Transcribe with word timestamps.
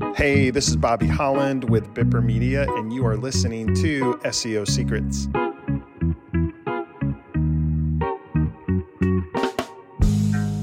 Hey, 0.00 0.48
this 0.50 0.68
is 0.68 0.76
Bobby 0.76 1.06
Holland 1.06 1.68
with 1.68 1.92
Bipper 1.92 2.24
Media, 2.24 2.66
and 2.76 2.90
you 2.92 3.06
are 3.06 3.18
listening 3.18 3.74
to 3.76 4.14
SEO 4.24 4.66
Secrets. 4.66 5.28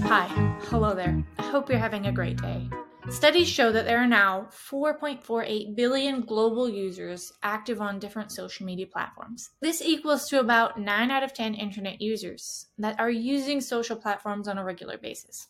Hi, 0.07 0.27
hello 0.69 0.95
there. 0.95 1.23
I 1.37 1.43
hope 1.43 1.69
you're 1.69 1.77
having 1.77 2.07
a 2.07 2.11
great 2.11 2.41
day. 2.41 2.67
Studies 3.09 3.47
show 3.47 3.71
that 3.71 3.85
there 3.85 3.99
are 3.99 4.07
now 4.07 4.49
4.48 4.51 5.75
billion 5.75 6.21
global 6.21 6.67
users 6.67 7.31
active 7.41 7.79
on 7.79 7.99
different 7.99 8.33
social 8.33 8.65
media 8.65 8.85
platforms. 8.85 9.51
This 9.61 9.81
equals 9.81 10.27
to 10.29 10.39
about 10.39 10.77
9 10.79 11.11
out 11.11 11.23
of 11.23 11.33
10 11.33 11.53
internet 11.53 12.01
users 12.01 12.67
that 12.79 12.99
are 12.99 13.09
using 13.09 13.61
social 13.61 13.95
platforms 13.95 14.47
on 14.47 14.57
a 14.57 14.63
regular 14.63 14.97
basis. 14.97 15.47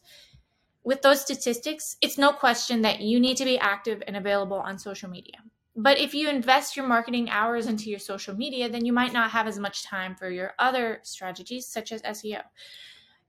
With 0.83 1.01
those 1.01 1.21
statistics, 1.21 1.97
it's 2.01 2.17
no 2.17 2.31
question 2.31 2.81
that 2.83 3.01
you 3.01 3.19
need 3.19 3.37
to 3.37 3.45
be 3.45 3.59
active 3.59 4.01
and 4.07 4.15
available 4.15 4.57
on 4.57 4.79
social 4.79 5.09
media. 5.09 5.35
But 5.75 5.99
if 5.99 6.13
you 6.13 6.29
invest 6.29 6.75
your 6.75 6.87
marketing 6.87 7.29
hours 7.29 7.67
into 7.67 7.89
your 7.89 7.99
social 7.99 8.35
media, 8.35 8.69
then 8.69 8.85
you 8.85 8.93
might 8.93 9.13
not 9.13 9.31
have 9.31 9.47
as 9.47 9.59
much 9.59 9.83
time 9.83 10.15
for 10.15 10.29
your 10.29 10.53
other 10.57 10.99
strategies, 11.03 11.67
such 11.67 11.91
as 11.91 12.01
SEO 12.01 12.41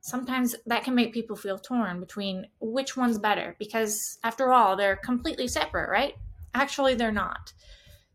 sometimes 0.00 0.54
that 0.66 0.84
can 0.84 0.94
make 0.94 1.12
people 1.12 1.36
feel 1.36 1.58
torn 1.58 2.00
between 2.00 2.46
which 2.60 2.96
one's 2.96 3.18
better 3.18 3.56
because 3.58 4.18
after 4.24 4.52
all 4.52 4.76
they're 4.76 4.96
completely 4.96 5.48
separate 5.48 5.90
right? 5.90 6.14
Actually 6.54 6.94
they're 6.94 7.12
not. 7.12 7.52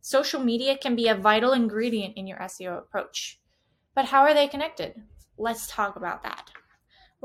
Social 0.01 0.41
media 0.41 0.77
can 0.77 0.95
be 0.95 1.07
a 1.07 1.15
vital 1.15 1.53
ingredient 1.53 2.17
in 2.17 2.27
your 2.27 2.37
seo 2.39 2.77
approach. 2.77 3.39
But 3.95 4.05
how 4.05 4.21
are 4.21 4.33
they 4.33 4.47
connected? 4.47 4.95
Let's 5.37 5.67
talk 5.67 5.95
about 5.95 6.23
that 6.23 6.51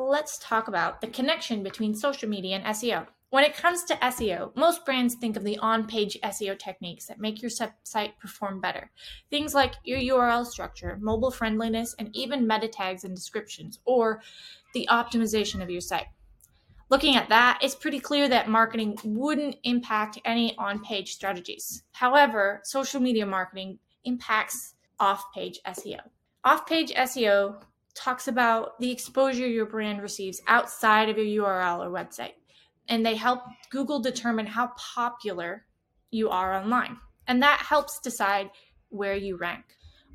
let's 0.06 0.38
talk 0.38 0.68
about 0.68 1.00
the 1.00 1.06
connection 1.06 1.62
between 1.62 1.94
social 1.94 2.28
media 2.28 2.56
and 2.56 2.64
seo 2.76 3.06
when 3.30 3.44
it 3.44 3.54
comes 3.54 3.84
to 3.84 3.94
SEO, 3.96 4.56
most 4.56 4.86
brands 4.86 5.14
think 5.14 5.36
of 5.36 5.44
the 5.44 5.58
on 5.58 5.86
page 5.86 6.16
SEO 6.24 6.58
techniques 6.58 7.06
that 7.06 7.20
make 7.20 7.42
your 7.42 7.50
site 7.50 8.18
perform 8.18 8.58
better. 8.58 8.90
Things 9.30 9.54
like 9.54 9.74
your 9.84 9.98
URL 9.98 10.46
structure, 10.46 10.96
mobile 10.98 11.30
friendliness, 11.30 11.94
and 11.98 12.08
even 12.14 12.46
meta 12.46 12.68
tags 12.68 13.04
and 13.04 13.14
descriptions, 13.14 13.80
or 13.84 14.22
the 14.72 14.88
optimization 14.90 15.62
of 15.62 15.68
your 15.68 15.82
site. 15.82 16.06
Looking 16.88 17.16
at 17.16 17.28
that, 17.28 17.58
it's 17.60 17.74
pretty 17.74 18.00
clear 18.00 18.30
that 18.30 18.48
marketing 18.48 18.96
wouldn't 19.04 19.56
impact 19.62 20.18
any 20.24 20.56
on 20.56 20.82
page 20.82 21.12
strategies. 21.12 21.82
However, 21.92 22.62
social 22.64 22.98
media 22.98 23.26
marketing 23.26 23.78
impacts 24.04 24.74
off 24.98 25.22
page 25.34 25.60
SEO. 25.66 26.00
Off 26.44 26.66
page 26.66 26.92
SEO 26.92 27.60
talks 27.98 28.28
about 28.28 28.78
the 28.80 28.90
exposure 28.90 29.46
your 29.46 29.66
brand 29.66 30.00
receives 30.00 30.40
outside 30.46 31.08
of 31.08 31.18
your 31.18 31.44
URL 31.46 31.84
or 31.84 31.90
website 31.90 32.32
and 32.88 33.04
they 33.04 33.14
help 33.14 33.42
Google 33.70 34.00
determine 34.00 34.46
how 34.46 34.72
popular 34.76 35.66
you 36.10 36.30
are 36.30 36.54
online. 36.54 36.96
And 37.26 37.42
that 37.42 37.60
helps 37.60 38.00
decide 38.00 38.50
where 38.88 39.14
you 39.14 39.36
rank. 39.36 39.64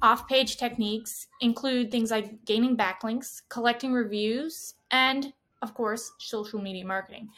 Off 0.01 0.27
page 0.27 0.57
techniques 0.57 1.27
include 1.39 1.91
things 1.91 2.11
like 2.11 2.43
gaining 2.45 2.75
backlinks, 2.75 3.41
collecting 3.49 3.93
reviews, 3.93 4.73
and 4.91 5.31
of 5.61 5.73
course, 5.73 6.11
social 6.19 6.59
media 6.59 6.83
marketing. 6.83 7.29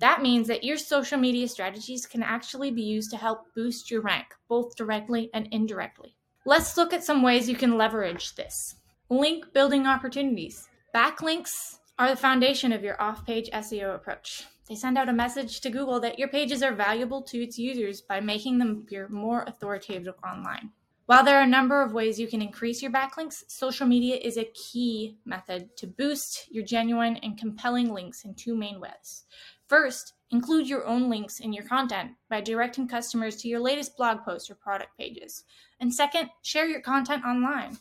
That 0.00 0.22
means 0.22 0.48
that 0.48 0.64
your 0.64 0.78
social 0.78 1.18
media 1.18 1.46
strategies 1.46 2.06
can 2.06 2.22
actually 2.22 2.70
be 2.70 2.82
used 2.82 3.10
to 3.10 3.16
help 3.16 3.54
boost 3.54 3.90
your 3.90 4.00
rank, 4.00 4.26
both 4.48 4.74
directly 4.74 5.30
and 5.32 5.48
indirectly. 5.52 6.16
Let's 6.44 6.76
look 6.76 6.92
at 6.92 7.04
some 7.04 7.22
ways 7.22 7.48
you 7.48 7.56
can 7.56 7.76
leverage 7.76 8.34
this. 8.34 8.76
Link 9.10 9.54
building 9.54 9.86
opportunities. 9.86 10.68
Backlinks 10.94 11.78
are 11.98 12.10
the 12.10 12.16
foundation 12.16 12.72
of 12.72 12.84
your 12.84 13.00
off 13.00 13.24
page 13.24 13.48
SEO 13.54 13.94
approach. 13.94 14.44
They 14.68 14.74
send 14.74 14.98
out 14.98 15.08
a 15.08 15.14
message 15.14 15.62
to 15.62 15.70
Google 15.70 15.98
that 16.00 16.18
your 16.18 16.28
pages 16.28 16.62
are 16.62 16.74
valuable 16.74 17.22
to 17.22 17.42
its 17.42 17.58
users 17.58 18.02
by 18.02 18.20
making 18.20 18.58
them 18.58 18.82
appear 18.82 19.08
more 19.08 19.44
authoritative 19.46 20.14
online. 20.22 20.72
While 21.06 21.24
there 21.24 21.38
are 21.38 21.44
a 21.44 21.46
number 21.46 21.80
of 21.80 21.94
ways 21.94 22.20
you 22.20 22.26
can 22.26 22.42
increase 22.42 22.82
your 22.82 22.90
backlinks, 22.90 23.44
social 23.48 23.86
media 23.86 24.16
is 24.16 24.36
a 24.36 24.52
key 24.52 25.16
method 25.24 25.74
to 25.78 25.86
boost 25.86 26.46
your 26.50 26.62
genuine 26.62 27.16
and 27.16 27.38
compelling 27.38 27.94
links 27.94 28.26
in 28.26 28.34
two 28.34 28.54
main 28.54 28.78
ways. 28.78 29.24
First, 29.68 30.12
include 30.30 30.68
your 30.68 30.86
own 30.86 31.08
links 31.08 31.40
in 31.40 31.54
your 31.54 31.64
content 31.64 32.10
by 32.28 32.42
directing 32.42 32.86
customers 32.86 33.36
to 33.36 33.48
your 33.48 33.60
latest 33.60 33.96
blog 33.96 34.22
posts 34.22 34.50
or 34.50 34.54
product 34.54 34.98
pages. 34.98 35.44
And 35.80 35.94
second, 35.94 36.28
share 36.42 36.68
your 36.68 36.82
content 36.82 37.24
online, 37.24 37.78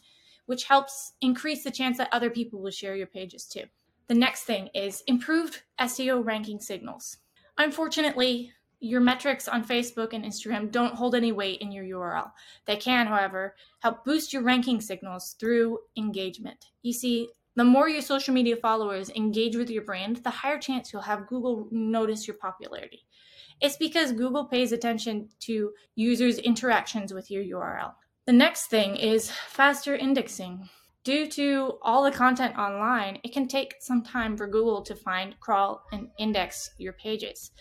which 0.48 0.66
helps 0.66 1.14
increase 1.22 1.64
the 1.64 1.72
chance 1.72 1.98
that 1.98 2.10
other 2.12 2.30
people 2.30 2.60
will 2.60 2.72
share 2.72 2.96
your 2.96 3.08
pages 3.08 3.46
too. 3.46 3.64
The 4.08 4.16
next 4.16 4.44
thing 4.44 4.70
is 4.74 5.04
improved 5.06 5.62
SEO 5.80 6.26
ranking 6.26 6.60
signals. 6.60 7.18
Unfortunately, 7.58 8.52
your 8.80 9.02
metrics 9.02 9.48
on 9.48 9.66
Facebook 9.66 10.14
and 10.14 10.24
Instagram 10.24 10.72
don't 10.72 10.94
hold 10.94 11.16
any 11.16 11.32
weight 11.32 11.62
in 11.62 11.72
your 11.72 11.84
URL. 11.84 12.32
They 12.66 12.76
can, 12.76 13.08
however, 13.08 13.56
help 13.80 14.06
boost 14.06 14.34
your 14.34 14.44
ranking 14.44 14.82
signals 14.82 15.36
through 15.40 15.80
engagement. 15.98 16.66
You 16.84 16.94
see, 16.94 17.30
the 17.56 17.64
more 17.64 17.90
your 17.90 18.04
social 18.04 18.36
media 18.36 18.56
followers 18.56 19.10
engage 19.10 19.56
with 19.56 19.70
your 19.70 19.82
brand, 19.82 20.18
the 20.18 20.30
higher 20.30 20.60
chance 20.60 20.94
you'll 20.94 21.02
have 21.02 21.28
Google 21.28 21.68
notice 21.72 22.28
your 22.28 22.38
popularity. 22.38 23.08
It's 23.60 23.78
because 23.78 24.12
Google 24.12 24.46
pays 24.46 24.72
attention 24.72 25.30
to 25.42 25.72
users' 25.96 26.38
interactions 26.38 27.14
with 27.14 27.32
your 27.32 27.44
URL. 27.44 27.94
The 28.28 28.34
next 28.34 28.68
thing 28.68 28.98
is 28.98 29.32
faster 29.32 29.96
indexing. 29.96 30.68
Due 31.06 31.28
to 31.28 31.80
all 31.82 32.04
the 32.04 32.12
content 32.12 32.58
online, 32.58 33.20
it 33.24 33.32
can 33.32 33.48
take 33.48 33.76
some 33.80 34.04
time 34.04 34.36
for 34.36 34.48
Google 34.48 34.82
to 34.82 34.96
find, 34.96 35.40
crawl, 35.40 35.86
and 35.94 36.10
index 36.20 36.72
your 36.78 36.92
pages. 36.92 37.52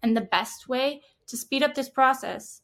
And 0.00 0.16
the 0.16 0.20
best 0.20 0.68
way 0.68 1.02
to 1.26 1.36
speed 1.36 1.64
up 1.64 1.74
this 1.74 1.88
process 1.88 2.60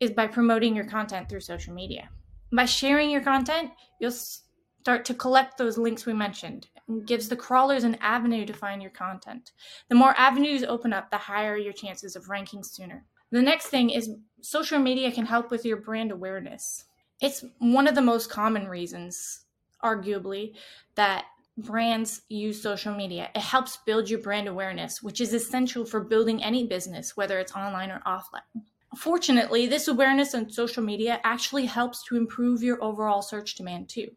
is 0.00 0.12
by 0.12 0.26
promoting 0.26 0.74
your 0.74 0.86
content 0.86 1.28
through 1.28 1.40
social 1.40 1.74
media. 1.74 2.08
By 2.50 2.64
sharing 2.64 3.10
your 3.10 3.20
content, 3.20 3.72
you'll 4.00 4.10
start 4.10 5.04
to 5.04 5.12
collect 5.12 5.58
those 5.58 5.76
links 5.76 6.06
we 6.06 6.14
mentioned 6.14 6.68
and 6.88 7.06
gives 7.06 7.28
the 7.28 7.36
crawlers 7.36 7.84
an 7.84 7.96
avenue 7.96 8.46
to 8.46 8.54
find 8.54 8.80
your 8.80 8.92
content. 8.92 9.52
The 9.90 9.94
more 9.94 10.14
avenues 10.16 10.64
open 10.64 10.94
up, 10.94 11.10
the 11.10 11.18
higher 11.18 11.58
your 11.58 11.74
chances 11.74 12.16
of 12.16 12.30
ranking 12.30 12.64
sooner. 12.64 13.04
The 13.30 13.42
next 13.42 13.66
thing 13.66 13.90
is 13.90 14.10
social 14.40 14.78
media 14.78 15.12
can 15.12 15.26
help 15.26 15.50
with 15.50 15.66
your 15.66 15.76
brand 15.76 16.10
awareness. 16.10 16.86
It's 17.20 17.44
one 17.58 17.86
of 17.86 17.94
the 17.94 18.02
most 18.02 18.30
common 18.30 18.68
reasons 18.68 19.44
arguably, 19.84 20.54
that 20.96 21.26
brands 21.56 22.22
use 22.28 22.60
social 22.60 22.94
media. 22.94 23.30
It 23.34 23.42
helps 23.42 23.78
build 23.86 24.10
your 24.10 24.20
brand 24.20 24.48
awareness, 24.48 25.02
which 25.02 25.20
is 25.20 25.32
essential 25.32 25.84
for 25.84 26.00
building 26.00 26.42
any 26.42 26.66
business, 26.66 27.16
whether 27.16 27.38
it's 27.38 27.54
online 27.54 27.90
or 27.90 28.00
offline. 28.06 28.64
Fortunately, 28.96 29.66
this 29.66 29.88
awareness 29.88 30.34
on 30.34 30.50
social 30.50 30.82
media 30.82 31.20
actually 31.24 31.66
helps 31.66 32.02
to 32.04 32.16
improve 32.16 32.62
your 32.62 32.82
overall 32.82 33.22
search 33.22 33.54
demand 33.54 33.88
too. 33.88 34.08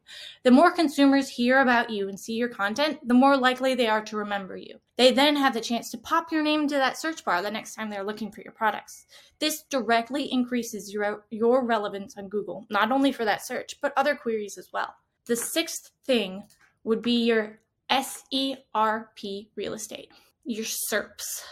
The 0.44 0.52
more 0.52 0.72
consumers 0.72 1.30
hear 1.30 1.62
about 1.62 1.90
you 1.90 2.10
and 2.10 2.20
see 2.20 2.34
your 2.34 2.50
content, 2.50 3.00
the 3.08 3.14
more 3.14 3.38
likely 3.38 3.76
they 3.76 3.88
are 3.88 4.04
to 4.04 4.18
remember 4.18 4.58
you. 4.58 4.80
They 4.98 5.12
then 5.12 5.36
have 5.36 5.54
the 5.54 5.62
chance 5.62 5.92
to 5.92 5.98
pop 5.98 6.32
your 6.32 6.44
name 6.44 6.62
into 6.62 6.76
that 6.76 6.98
search 6.98 7.24
bar 7.24 7.42
the 7.42 7.52
next 7.52 7.76
time 7.76 7.90
they're 7.90 8.04
looking 8.04 8.32
for 8.32 8.42
your 8.42 8.54
products. 8.54 9.06
This 9.40 9.64
directly 9.64 10.32
increases 10.32 10.92
your, 10.92 11.26
your 11.30 11.64
relevance 11.64 12.18
on 12.18 12.30
Google, 12.30 12.66
not 12.70 12.92
only 12.92 13.12
for 13.12 13.26
that 13.26 13.46
search, 13.46 13.76
but 13.82 13.94
other 13.96 14.16
queries 14.16 14.58
as 14.58 14.70
well. 14.74 14.96
The 15.26 15.36
sixth 15.36 15.92
thing 16.06 16.44
would 16.84 17.02
be 17.02 17.26
your 17.26 17.60
SERP 17.92 19.48
real 19.56 19.74
estate, 19.74 20.12
your 20.46 20.66
SERPs. 20.66 21.44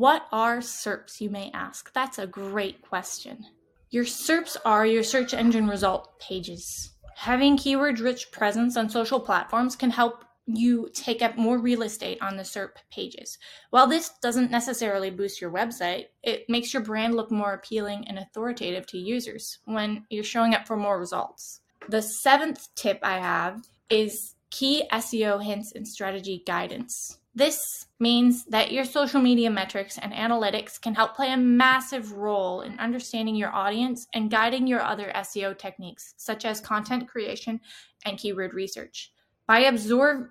What 0.00 0.28
are 0.32 0.60
SERPs, 0.60 1.20
you 1.20 1.28
may 1.28 1.50
ask? 1.52 1.92
That's 1.92 2.18
a 2.18 2.26
great 2.26 2.80
question. 2.80 3.44
Your 3.90 4.04
SERPs 4.04 4.56
are 4.64 4.86
your 4.86 5.02
search 5.02 5.34
engine 5.34 5.68
result 5.68 6.18
pages. 6.18 6.92
Having 7.16 7.58
keyword 7.58 8.00
rich 8.00 8.32
presence 8.32 8.78
on 8.78 8.88
social 8.88 9.20
platforms 9.20 9.76
can 9.76 9.90
help 9.90 10.24
you 10.46 10.88
take 10.94 11.20
up 11.20 11.36
more 11.36 11.58
real 11.58 11.82
estate 11.82 12.16
on 12.22 12.38
the 12.38 12.44
SERP 12.44 12.76
pages. 12.90 13.36
While 13.68 13.88
this 13.88 14.12
doesn't 14.22 14.50
necessarily 14.50 15.10
boost 15.10 15.38
your 15.38 15.50
website, 15.50 16.06
it 16.22 16.48
makes 16.48 16.72
your 16.72 16.82
brand 16.82 17.14
look 17.14 17.30
more 17.30 17.52
appealing 17.52 18.08
and 18.08 18.18
authoritative 18.18 18.86
to 18.86 18.98
users 18.98 19.58
when 19.66 20.06
you're 20.08 20.24
showing 20.24 20.54
up 20.54 20.66
for 20.66 20.78
more 20.78 20.98
results. 20.98 21.60
The 21.90 22.00
seventh 22.00 22.74
tip 22.74 23.00
I 23.02 23.18
have 23.18 23.68
is 23.90 24.34
key 24.48 24.84
SEO 24.90 25.44
hints 25.44 25.72
and 25.72 25.86
strategy 25.86 26.42
guidance. 26.46 27.19
This 27.32 27.86
means 28.00 28.44
that 28.46 28.72
your 28.72 28.84
social 28.84 29.20
media 29.20 29.50
metrics 29.50 29.98
and 29.98 30.12
analytics 30.12 30.80
can 30.80 30.96
help 30.96 31.14
play 31.14 31.32
a 31.32 31.36
massive 31.36 32.12
role 32.12 32.62
in 32.62 32.78
understanding 32.80 33.36
your 33.36 33.54
audience 33.54 34.08
and 34.14 34.30
guiding 34.30 34.66
your 34.66 34.82
other 34.82 35.12
SEO 35.14 35.56
techniques, 35.56 36.14
such 36.16 36.44
as 36.44 36.60
content 36.60 37.08
creation 37.08 37.60
and 38.04 38.18
keyword 38.18 38.52
research. 38.52 39.12
By 39.46 39.60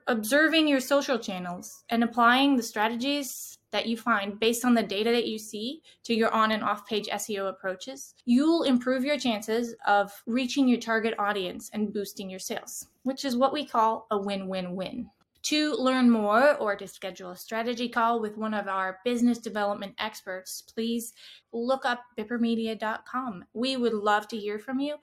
observing 0.08 0.68
your 0.68 0.80
social 0.80 1.20
channels 1.20 1.84
and 1.90 2.04
applying 2.04 2.56
the 2.56 2.64
strategies 2.64 3.58
that 3.72 3.86
you 3.86 3.96
find 3.98 4.40
based 4.40 4.66
on 4.66 4.74
the 4.74 4.84
data 4.84 5.12
that 5.12 5.28
you 5.28 5.38
see 5.38 5.82
to 6.04 6.14
your 6.14 6.34
on 6.34 6.52
and 6.52 6.64
off 6.64 6.86
page 6.86 7.08
SEO 7.08 7.50
approaches, 7.50 8.14
you'll 8.26 8.64
improve 8.64 9.06
your 9.06 9.20
chances 9.20 9.76
of 9.86 10.12
reaching 10.26 10.68
your 10.68 10.80
target 10.80 11.16
audience 11.20 11.70
and 11.74 11.94
boosting 11.94 12.30
your 12.30 12.40
sales, 12.40 12.88
which 13.04 13.24
is 13.24 13.38
what 13.38 13.54
we 13.54 13.66
call 13.66 14.08
a 14.12 14.18
win 14.18 14.48
win 14.48 14.76
win. 14.76 15.10
To 15.44 15.74
learn 15.76 16.10
more 16.10 16.56
or 16.56 16.76
to 16.76 16.88
schedule 16.88 17.32
a 17.32 17.36
strategy 17.36 17.88
call 17.88 18.20
with 18.20 18.38
one 18.38 18.54
of 18.54 18.68
our 18.68 19.00
business 19.06 19.38
development 19.38 19.96
experts, 19.98 20.62
please 20.62 21.14
look 21.54 21.86
up 21.86 22.02
bippermedia.com. 22.18 23.46
We 23.54 23.78
would 23.78 23.94
love 23.94 24.28
to 24.30 24.38
hear 24.38 24.60
from 24.60 24.80
you 24.80 24.96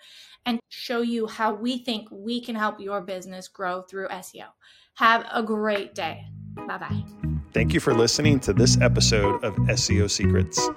and 0.45 0.61
show 0.69 1.01
you 1.01 1.27
how 1.27 1.55
we 1.55 1.79
think 1.79 2.09
we 2.11 2.41
can 2.41 2.55
help 2.55 2.81
your 2.81 3.01
business 3.01 3.49
grow 3.49 3.83
through 3.83 4.09
SEO. 4.09 4.47
Have 4.95 5.27
a 5.33 5.43
great 5.43 5.95
day. 5.95 6.27
Bye 6.67 6.79
bye. 6.79 7.05
Thank 7.53 7.73
you 7.73 7.81
for 7.81 7.95
listening 7.95 8.41
to 8.41 8.53
this 8.53 8.79
episode 8.81 9.43
of 9.43 9.55
SEO 9.57 10.11
Secrets. 10.11 10.69